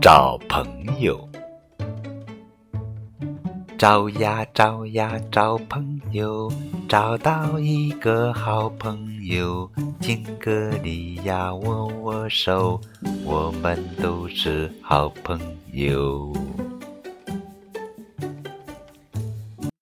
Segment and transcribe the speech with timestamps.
[0.00, 0.66] 找朋
[1.00, 1.28] 友。
[3.78, 6.48] 找呀找呀找朋友
[6.88, 9.68] 找到一个好朋友
[10.00, 12.80] 敬个礼呀握握手
[13.24, 15.40] 我们都是好朋
[15.72, 16.32] 友。